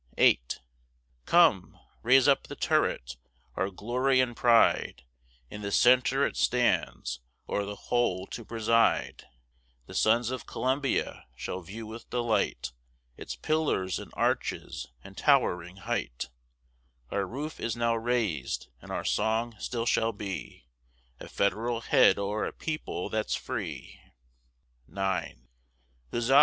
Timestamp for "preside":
8.43-9.25